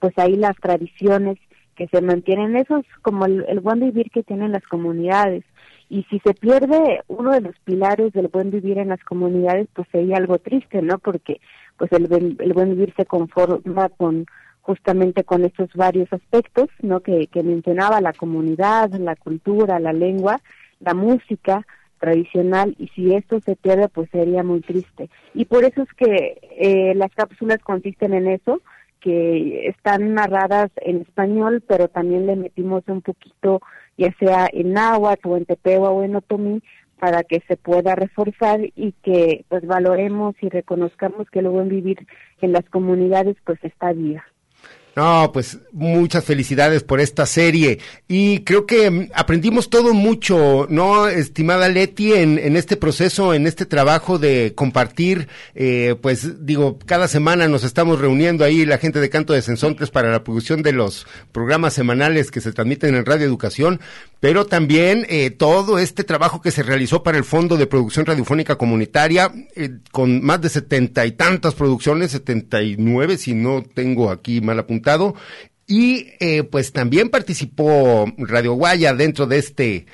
[0.00, 1.38] pues ahí las tradiciones
[1.78, 5.44] que se mantienen, eso es como el, el buen vivir que tienen las comunidades.
[5.88, 9.86] Y si se pierde uno de los pilares del buen vivir en las comunidades, pues
[9.92, 10.98] sería algo triste, ¿no?
[10.98, 11.40] Porque
[11.76, 14.26] pues el, el buen vivir se conforma con
[14.60, 16.98] justamente con estos varios aspectos, ¿no?
[17.00, 20.40] Que, que mencionaba la comunidad, la cultura, la lengua,
[20.80, 21.64] la música,
[21.98, 26.38] tradicional y si esto se pierde pues sería muy triste y por eso es que
[26.56, 28.62] eh, las cápsulas consisten en eso
[29.00, 33.60] que están narradas en español pero también le metimos un poquito
[33.96, 36.62] ya sea en náhuatl o en tepewa o en otomí
[36.98, 42.06] para que se pueda reforzar y que pues valoremos y reconozcamos que el buen vivir
[42.40, 44.24] en las comunidades pues está viva.
[44.98, 47.78] No, pues muchas felicidades por esta serie.
[48.08, 53.46] Y creo que mm, aprendimos todo mucho, ¿no, estimada Leti, en, en este proceso, en
[53.46, 58.98] este trabajo de compartir, eh, pues digo, cada semana nos estamos reuniendo ahí la gente
[58.98, 63.06] de Canto de Sensontes para la producción de los programas semanales que se transmiten en
[63.06, 63.80] Radio Educación,
[64.18, 68.56] pero también eh, todo este trabajo que se realizó para el Fondo de Producción Radiofónica
[68.56, 74.10] Comunitaria, eh, con más de setenta y tantas producciones, setenta y nueve, si no tengo
[74.10, 74.87] aquí mal apuntado,
[75.66, 79.86] y eh, pues también participó Radio Guaya dentro de este,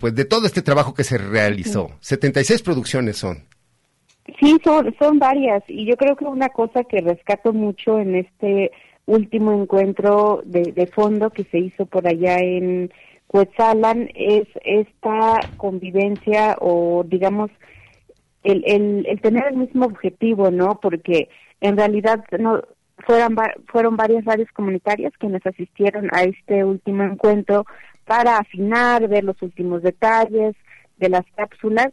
[0.00, 1.90] pues de todo este trabajo que se realizó.
[2.00, 3.44] Setenta y seis producciones son.
[4.40, 8.70] Sí, son, son varias, y yo creo que una cosa que rescato mucho en este
[9.06, 12.92] último encuentro de, de fondo que se hizo por allá en
[13.26, 17.50] Cuetzalan es esta convivencia o digamos
[18.44, 20.78] el, el, el tener el mismo objetivo, ¿no?
[20.80, 21.28] Porque
[21.60, 22.62] en realidad no
[23.06, 23.36] fueron,
[23.66, 27.64] fueron varias radios comunitarias quienes asistieron a este último encuentro
[28.04, 30.56] para afinar, ver los últimos detalles
[30.96, 31.88] de las cápsulas,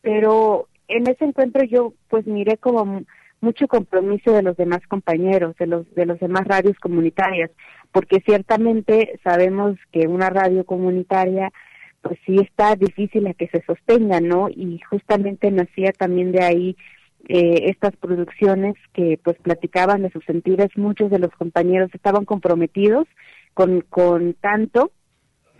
[0.00, 3.02] pero en ese encuentro yo pues miré como
[3.40, 7.50] mucho compromiso de los demás compañeros, de los de los demás radios comunitarias,
[7.92, 11.52] porque ciertamente sabemos que una radio comunitaria
[12.00, 14.48] pues sí está difícil a que se sostenga, ¿no?
[14.48, 16.76] Y justamente nacía también de ahí
[17.28, 23.06] eh, estas producciones que pues platicaban de sus sentires, muchos de los compañeros estaban comprometidos
[23.52, 24.92] con, con tanto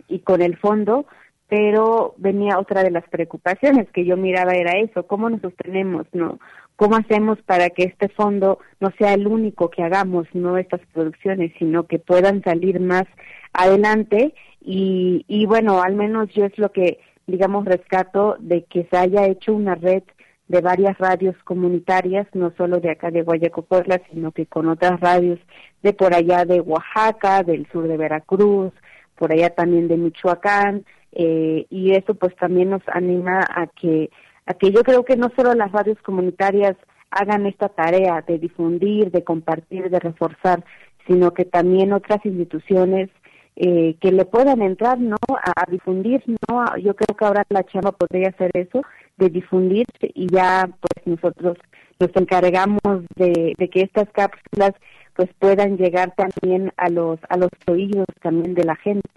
[0.07, 1.07] y con el fondo,
[1.49, 6.39] pero venía otra de las preocupaciones que yo miraba era eso, cómo nos sostenemos, ¿no?
[6.77, 11.53] ¿Cómo hacemos para que este fondo no sea el único que hagamos, no estas producciones,
[11.59, 13.05] sino que puedan salir más
[13.53, 14.35] adelante?
[14.61, 19.27] Y, y bueno, al menos yo es lo que, digamos, rescato de que se haya
[19.27, 20.03] hecho una red
[20.49, 25.41] de varias radios comunitarias, no solo de acá de Guayacopotla, sino que con otras radios
[25.83, 28.73] de por allá de Oaxaca, del sur de Veracruz,
[29.17, 34.11] por allá también de Michoacán, eh, y eso pues también nos anima a que
[34.47, 36.77] a que yo creo que no solo las radios comunitarias
[37.11, 40.65] hagan esta tarea de difundir, de compartir, de reforzar,
[41.07, 43.11] sino que también otras instituciones
[43.57, 47.93] eh, que le puedan entrar no a, difundir no yo creo que ahora la chamba
[47.93, 48.83] podría hacer eso
[49.19, 51.57] de difundir y ya pues nosotros
[51.99, 52.81] nos encargamos
[53.17, 54.73] de, de que estas cápsulas
[55.15, 59.09] pues puedan llegar también a los a los oídos también de la gente.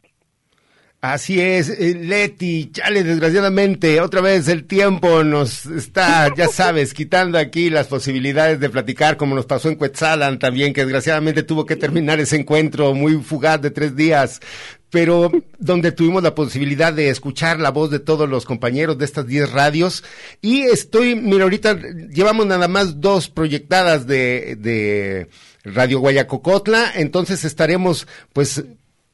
[1.01, 7.37] Así es, eh, Leti, chale, desgraciadamente, otra vez el tiempo nos está, ya sabes, quitando
[7.37, 11.77] aquí las posibilidades de platicar, como nos pasó en Quetzalan también, que desgraciadamente tuvo que
[11.77, 14.41] terminar ese encuentro muy fugaz de tres días,
[14.89, 19.27] pero donde tuvimos la posibilidad de escuchar la voz de todos los compañeros de estas
[19.27, 20.03] diez radios.
[20.41, 21.77] Y estoy, mira, ahorita
[22.11, 25.27] llevamos nada más dos proyectadas de, de
[25.63, 28.63] Radio Guayacocotla, entonces estaremos, pues,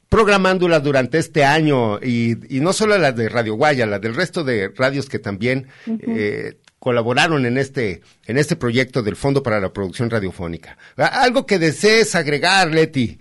[0.09, 4.43] programándolas durante este año y, y, no solo las de Radio Guaya, las del resto
[4.43, 9.73] de radios que también eh, colaboraron en este en este proyecto del Fondo para la
[9.73, 10.77] Producción Radiofónica.
[10.95, 13.17] Algo que desees agregar, Leti.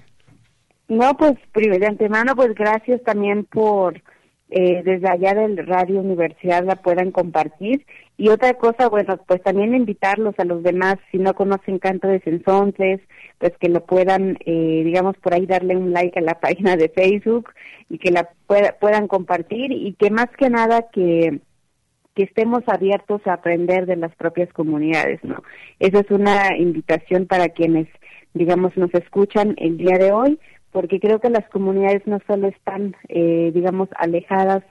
[0.89, 4.03] No, pues de antemano, pues gracias también por
[4.51, 7.87] eh, desde allá del Radio Universidad la puedan compartir.
[8.17, 12.21] Y otra cosa, bueno, pues también invitarlos a los demás, si no conocen Canto de
[12.21, 13.01] Sensontes,
[13.39, 16.89] pues que lo puedan, eh, digamos, por ahí darle un like a la página de
[16.89, 17.51] Facebook
[17.89, 18.31] y que la
[18.81, 21.41] puedan compartir y que más que nada que
[22.15, 25.43] que estemos abiertos a aprender de las propias comunidades, ¿no?
[25.81, 27.89] Esa es una invitación para quienes,
[28.35, 30.39] digamos, nos escuchan el día de hoy,
[30.75, 34.65] porque creo que las comunidades no solo están, eh, digamos, alejadas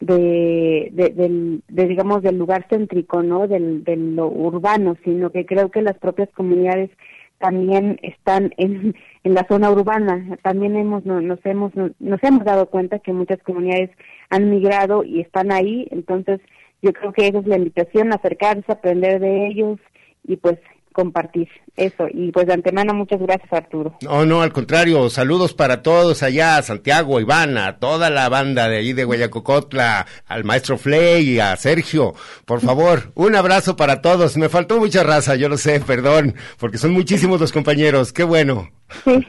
[0.00, 3.46] de, de, del, de, digamos, del lugar céntrico, ¿no?
[3.46, 6.90] Del, de lo urbano, sino que creo que las propias comunidades
[7.38, 10.36] también están en, en la zona urbana.
[10.42, 13.90] También hemos, nos, hemos, nos hemos dado cuenta que muchas comunidades
[14.30, 16.40] han migrado y están ahí, entonces
[16.82, 19.78] yo creo que esa es la invitación, acercarse, aprender de ellos
[20.26, 20.58] y pues
[20.94, 22.06] compartir eso.
[22.10, 23.94] Y pues de antemano, muchas gracias, Arturo.
[24.00, 28.78] No, no, al contrario, saludos para todos allá, Santiago, Ivana, a toda la banda de
[28.78, 32.14] ahí de Guayacocotla, al maestro Fley y a Sergio.
[32.46, 34.38] Por favor, un abrazo para todos.
[34.38, 38.12] Me faltó mucha raza, yo lo sé, perdón, porque son muchísimos los compañeros.
[38.12, 38.70] Qué bueno.
[39.04, 39.26] Sí.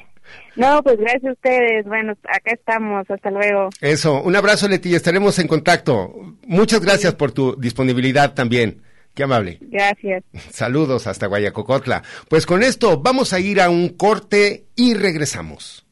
[0.56, 1.86] No, pues gracias a ustedes.
[1.86, 3.10] Bueno, acá estamos.
[3.10, 3.70] Hasta luego.
[3.82, 6.14] Eso, un abrazo, Leti, estaremos en contacto.
[6.48, 8.82] Muchas gracias por tu disponibilidad también.
[9.16, 9.58] Qué amable.
[9.62, 10.24] Gracias.
[10.52, 12.04] Saludos hasta Guayacocotla.
[12.30, 15.86] Pues con esto vamos a ir a un corte y regresamos.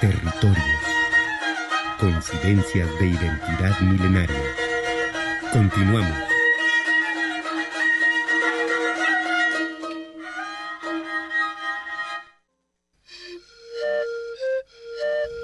[0.00, 0.58] Territorios.
[1.98, 4.40] Coincidencias de identidad milenaria.
[5.52, 6.18] Continuamos.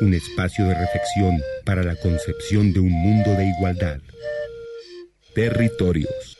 [0.00, 3.98] Un espacio de reflexión para la concepción de un mundo de igualdad
[5.37, 6.39] territorios.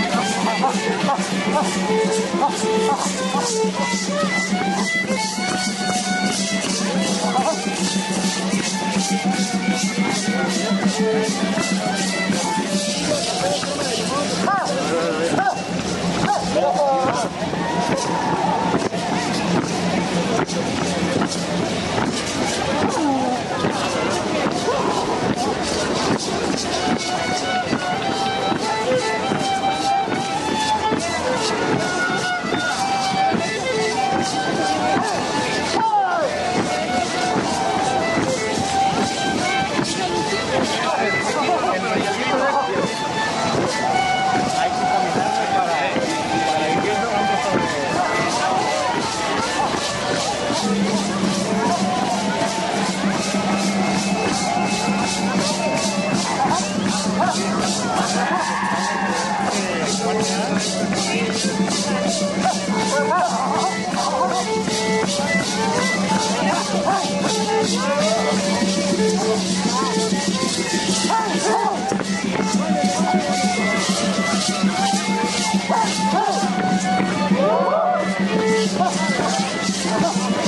[0.60, 2.50] ハハハ
[7.42, 7.99] ハ!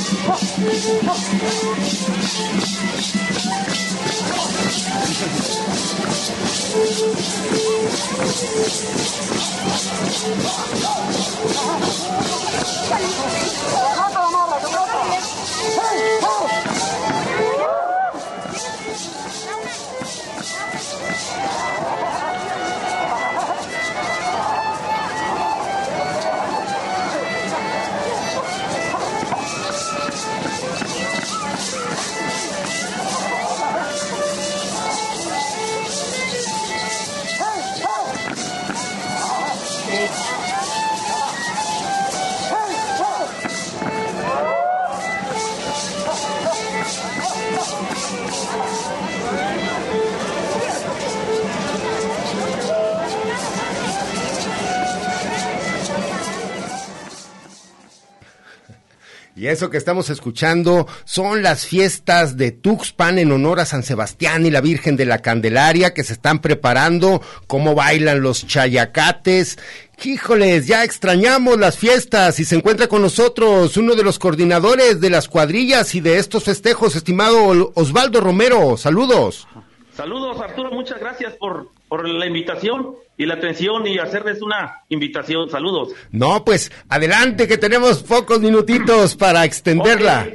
[0.05, 1.12] Oh,
[59.43, 64.47] Y eso que estamos escuchando son las fiestas de Tuxpan en honor a San Sebastián
[64.47, 69.59] y la Virgen de la Candelaria que se están preparando, cómo bailan los chayacates.
[70.01, 75.11] Híjoles, ya extrañamos las fiestas y se encuentra con nosotros uno de los coordinadores de
[75.11, 78.76] las cuadrillas y de estos festejos, estimado Osvaldo Romero.
[78.76, 79.49] Saludos.
[79.95, 85.51] Saludos Arturo, muchas gracias por, por la invitación y la atención y hacerles una invitación.
[85.51, 85.93] Saludos.
[86.11, 90.26] No, pues adelante que tenemos pocos minutitos para extenderla.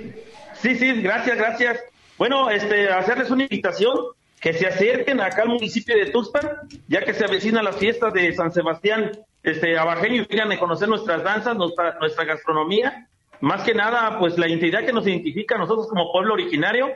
[0.62, 1.80] Sí, sí, gracias, gracias.
[2.18, 3.98] Bueno, este, hacerles una invitación
[4.40, 6.50] que se acerquen acá al municipio de Tuxpan,
[6.88, 9.12] ya que se avecinan las fiestas de San Sebastián
[9.44, 13.08] este, Abajeño y vengan a conocer nuestras danzas, nuestra, nuestra gastronomía.
[13.40, 16.90] Más que nada, pues la identidad que nos identifica a nosotros como pueblo originario.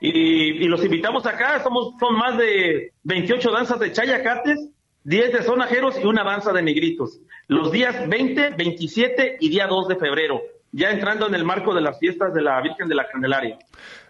[0.00, 4.70] Y, y los invitamos acá, somos, son más de 28 danzas de chayacates
[5.06, 7.20] 10 de sonajeros y una danza de negritos.
[7.46, 10.42] Los días 20, 27 y día 2 de febrero,
[10.72, 13.56] ya entrando en el marco de las fiestas de la Virgen de la Candelaria.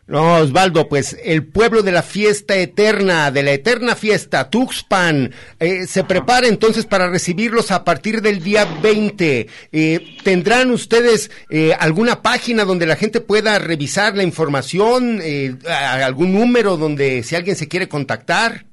[0.09, 5.87] No, Osvaldo, pues el pueblo de la fiesta eterna, de la eterna fiesta, Tuxpan, eh,
[5.87, 9.49] se prepara entonces para recibirlos a partir del día 20.
[9.73, 16.33] Eh, ¿Tendrán ustedes eh, alguna página donde la gente pueda revisar la información, eh, algún
[16.33, 18.67] número donde si alguien se quiere contactar?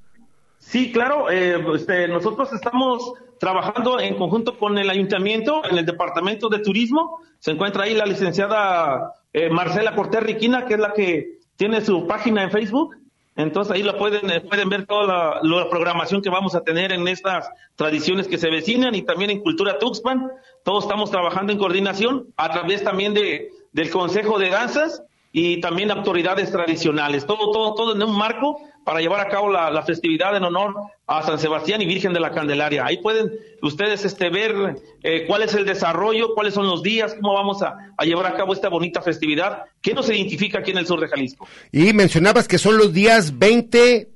[0.73, 6.49] Sí, claro, eh, este, nosotros estamos trabajando en conjunto con el ayuntamiento en el departamento
[6.49, 7.19] de turismo.
[7.37, 12.07] Se encuentra ahí la licenciada eh, Marcela Cortés Riquina, que es la que tiene su
[12.07, 12.95] página en Facebook.
[13.35, 16.91] Entonces ahí la pueden, eh, pueden ver toda la, la programación que vamos a tener
[16.91, 20.29] en estas tradiciones que se vecinan y también en Cultura Tuxpan.
[20.63, 25.89] Todos estamos trabajando en coordinación a través también de, del Consejo de Danzas y también
[25.89, 27.25] autoridades tradicionales.
[27.25, 30.75] Todo, todo, todo en un marco para llevar a cabo la, la festividad en honor
[31.07, 32.85] a San Sebastián y Virgen de la Candelaria.
[32.85, 33.31] Ahí pueden
[33.61, 37.93] ustedes este, ver eh, cuál es el desarrollo, cuáles son los días, cómo vamos a,
[37.97, 41.07] a llevar a cabo esta bonita festividad que nos identifica aquí en el sur de
[41.07, 41.47] Jalisco.
[41.71, 44.09] Y mencionabas que son los días 20,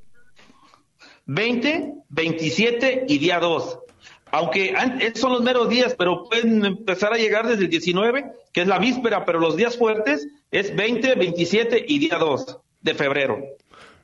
[1.25, 3.79] 20, 27 y día 2.
[4.31, 4.73] Aunque
[5.15, 8.77] son los meros días, pero pueden empezar a llegar desde el 19, que es la
[8.77, 13.39] víspera, pero los días fuertes es 20, 27 y día 2 de febrero.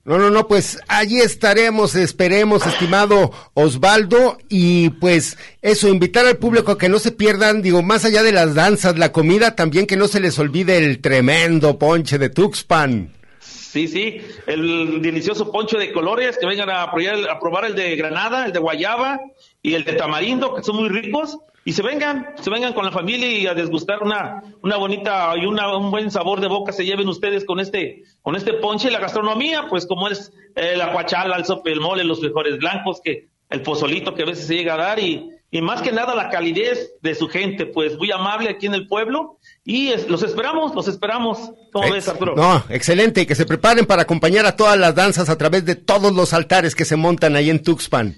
[0.06, 6.74] No, no, no, pues allí estaremos, esperemos, estimado Osvaldo, y pues eso, invitar al público
[6.74, 9.96] a que no se pierdan, digo, más allá de las danzas, la comida, también que
[9.96, 13.14] no se les olvide el tremendo ponche de Tuxpan.
[13.40, 16.92] Sí, sí, el delicioso poncho de colores, que vengan a
[17.40, 19.22] probar el de granada, el de guayaba
[19.62, 22.92] y el de tamarindo, que son muy ricos, y se vengan, se vengan con la
[22.92, 26.86] familia y a desgustar una, una bonita y una, un buen sabor de boca se
[26.86, 28.92] lleven ustedes con este, con este ponche.
[28.92, 30.92] La gastronomía, pues como es eh, la
[31.38, 34.74] el sope, el mole, los frijoles blancos, que el pozolito que a veces se llega
[34.74, 38.50] a dar y, y más que nada la calidez de su gente, pues muy amable
[38.50, 41.52] aquí en el pueblo y es- los esperamos, los esperamos.
[41.72, 42.36] ¿Cómo ves, Arturo?
[42.36, 45.76] No, excelente, y que se preparen para acompañar a todas las danzas a través de
[45.76, 48.16] todos los altares que se montan ahí en Tuxpan.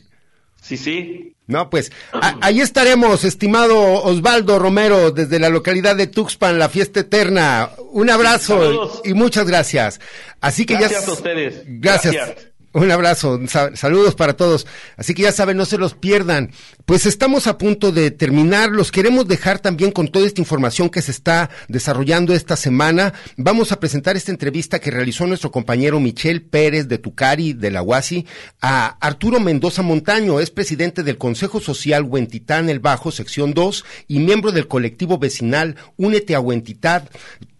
[0.65, 1.35] Sí, sí.
[1.45, 1.91] No, pues
[2.41, 7.69] ahí estaremos, estimado Osvaldo Romero, desde la localidad de Tuxpan, la fiesta eterna.
[7.91, 9.01] Un abrazo Saludos.
[9.05, 9.99] y muchas gracias.
[10.41, 11.61] Así que Gracias ya a ustedes.
[11.67, 12.15] Gracias.
[12.15, 12.47] Gracias.
[12.77, 14.67] Un abrazo, sa- saludos para todos.
[14.97, 16.51] Así que ya saben, no se los pierdan.
[16.83, 18.69] Pues estamos a punto de terminar.
[18.69, 23.13] Los queremos dejar también con toda esta información que se está desarrollando esta semana.
[23.37, 27.81] Vamos a presentar esta entrevista que realizó nuestro compañero Michel Pérez de Tucari, de la
[27.81, 28.25] UASI,
[28.61, 30.41] a Arturo Mendoza Montaño.
[30.41, 35.77] Es presidente del Consejo Social Huentitán El Bajo, sección 2, y miembro del colectivo vecinal
[35.95, 37.07] Únete a Huentitán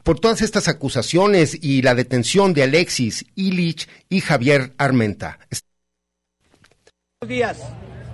[0.06, 5.40] por todas estas acusaciones y la detención de Alexis Illich y Javier Armenta.
[7.20, 7.64] Buenos días,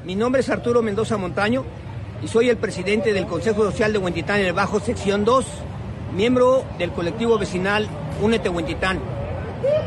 [0.06, 1.66] mi nombre es Arturo Mendoza Montaño
[2.24, 5.46] y soy el presidente del Consejo Social de Huentitán en el Bajo, sección 2,
[6.16, 7.90] miembro del colectivo vecinal
[8.22, 9.02] Únete Huentitán.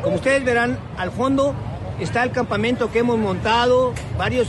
[0.02, 1.55] Como ustedes verán, al fondo
[2.00, 4.48] está el campamento que hemos montado varios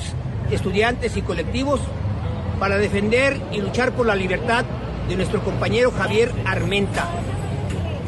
[0.51, 1.79] estudiantes y colectivos
[2.59, 4.65] para defender y luchar por la libertad
[5.07, 7.07] de nuestro compañero Javier Armenta.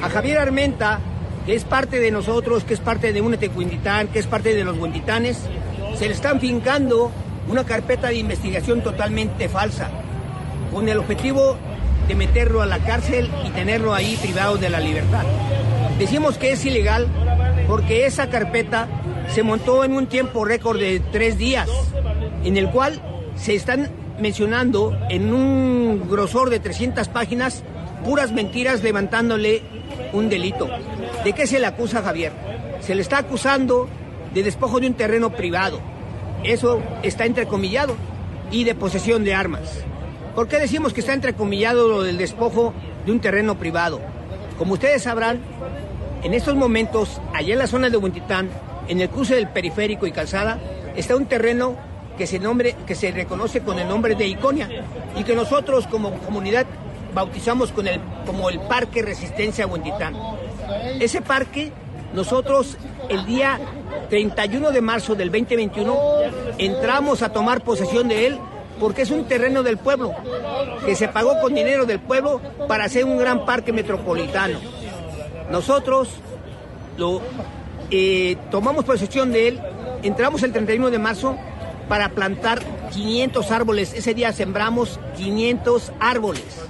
[0.02, 1.00] A Javier Armenta,
[1.46, 4.64] que es parte de nosotros, que es parte de Únete Huentitán, que es parte de
[4.64, 5.38] los Huentitanes,
[5.96, 7.12] se le están fincando
[7.48, 9.90] una carpeta de investigación totalmente falsa,
[10.72, 11.58] con el objetivo
[12.08, 15.24] de meterlo a la cárcel y tenerlo ahí privado de la libertad.
[15.98, 17.08] Decimos que es ilegal
[17.68, 18.88] porque esa carpeta
[19.30, 21.70] se montó en un tiempo récord de tres días,
[22.44, 23.02] en el cual
[23.36, 23.90] se están
[24.20, 27.64] mencionando en un grosor de 300 páginas
[28.04, 29.64] puras mentiras levantándole
[30.14, 30.68] un delito.
[31.24, 32.32] ¿De qué se le acusa a Javier?
[32.82, 33.88] Se le está acusando
[34.34, 35.80] de despojo de un terreno privado.
[36.44, 37.96] Eso está entrecomillado.
[38.50, 39.84] Y de posesión de armas.
[40.34, 42.74] ¿Por qué decimos que está entrecomillado lo del despojo
[43.06, 44.00] de un terreno privado?
[44.58, 45.42] Como ustedes sabrán,
[46.24, 48.50] en estos momentos, allá en la zona de Huentitán,
[48.88, 50.60] en el cruce del periférico y calzada,
[50.96, 51.76] está un terreno
[52.18, 54.70] que se, nombre, que se reconoce con el nombre de Iconia
[55.16, 56.66] y que nosotros como comunidad
[57.18, 60.16] bautizamos con el, como el Parque Resistencia Huentitán.
[61.00, 61.72] Ese parque,
[62.14, 62.78] nosotros
[63.10, 63.60] el día
[64.12, 65.98] 31 de marzo del 2021
[66.60, 68.38] entramos a tomar posesión de él
[68.80, 70.14] porque es un terreno del pueblo
[70.86, 74.60] que se pagó con dinero del pueblo para hacer un gran parque metropolitano.
[75.50, 76.10] Nosotros
[76.98, 77.24] lo,
[77.90, 79.60] eh, tomamos posesión de él,
[80.04, 81.36] entramos el 31 de marzo
[81.90, 82.62] para plantar
[82.92, 83.94] 500 árboles.
[83.96, 86.68] Ese día sembramos 500 árboles.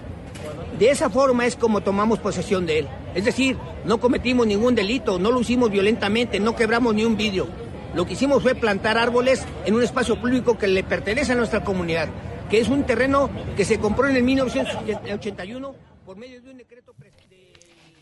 [0.79, 2.87] De esa forma es como tomamos posesión de él.
[3.15, 7.47] Es decir, no cometimos ningún delito, no lo hicimos violentamente, no quebramos ni un vidrio.
[7.95, 11.63] Lo que hicimos fue plantar árboles en un espacio público que le pertenece a nuestra
[11.63, 12.09] comunidad,
[12.49, 15.75] que es un terreno que se compró en el 1981
[16.05, 16.93] por medio de un decreto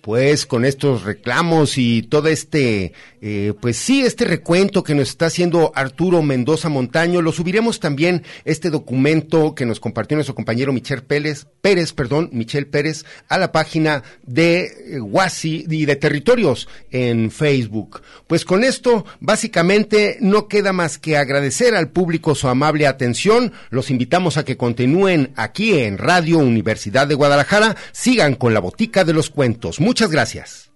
[0.06, 5.26] pues con estos reclamos y todo este, eh, pues sí, este recuento que nos está
[5.26, 11.02] haciendo Arturo Mendoza Montaño, lo subiremos también este documento que nos compartió nuestro compañero Michel
[11.02, 17.32] Pérez, Pérez, perdón, Michel Pérez, a la página de Huasi eh, y de Territorios en
[17.32, 18.04] Facebook.
[18.28, 23.54] Pues con esto, básicamente, no queda más que agradecer al público su amable atención.
[23.72, 27.76] Los invitamos a que continúen aquí en Radio Universidad de Guadalajara.
[27.92, 29.80] Sigan con la botica de los cuentos.
[30.04, 30.72] Gracias.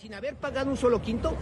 [0.00, 1.36] Sin haber pagado un solo quinto,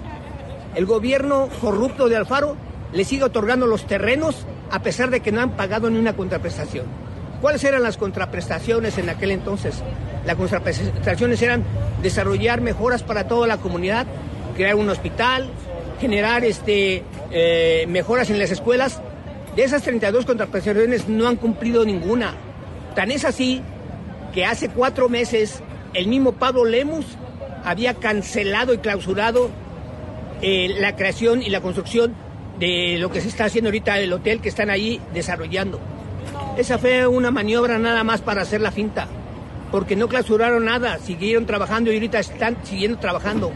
[0.75, 2.57] el gobierno corrupto de Alfaro
[2.93, 6.87] le sigue otorgando los terrenos a pesar de que no han pagado ni una contraprestación.
[7.41, 9.83] ¿Cuáles eran las contraprestaciones en aquel entonces?
[10.25, 11.65] Las contraprestaciones eran
[12.03, 14.07] desarrollar mejoras para toda la comunidad,
[14.57, 15.49] crear un hospital,
[16.01, 19.01] generar este, eh, mejoras en las escuelas.
[19.55, 22.35] De esas 32 contraprestaciones no han cumplido ninguna.
[22.95, 23.63] Tan es así
[24.35, 25.63] que hace cuatro meses
[25.97, 27.07] el mismo Pablo Lemus
[27.65, 29.51] había cancelado y clausurado
[30.43, 32.15] eh, la creación y la construcción
[32.59, 35.81] de lo que se está haciendo ahorita el hotel que están ahí desarrollando.
[36.59, 39.09] Esa fue una maniobra nada más para hacer la finta,
[39.71, 43.53] porque no clausuraron nada, siguieron trabajando y ahorita están siguiendo trabajando.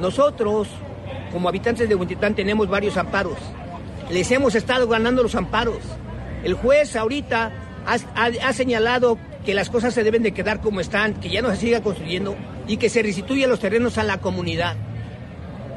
[0.00, 0.68] Nosotros,
[1.32, 3.38] como habitantes de Huentitán, tenemos varios amparos.
[4.10, 5.78] Les hemos estado ganando los amparos.
[6.44, 7.52] El juez ahorita
[7.84, 11.56] ha señalado que las cosas se deben de quedar como están, que ya no se
[11.56, 12.36] siga construyendo
[12.66, 14.76] y que se restituyan los terrenos a la comunidad.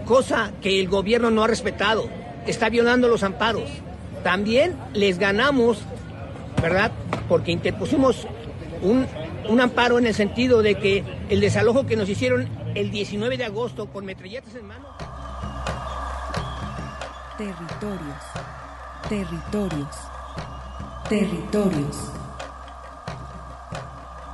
[0.06, 2.08] Cosa que el gobierno no ha respetado,
[2.46, 3.70] está violando los amparos.
[4.24, 5.80] También les ganamos,
[6.62, 6.92] ¿verdad?
[7.28, 8.28] Porque interpusimos
[8.82, 9.08] un,
[9.50, 13.46] un amparo en el sentido de que el desalojo que nos hicieron el 19 de
[13.46, 14.86] agosto con metralletas en mano.
[17.38, 18.24] Territorios,
[19.10, 19.96] territorios,
[21.10, 22.25] territorios.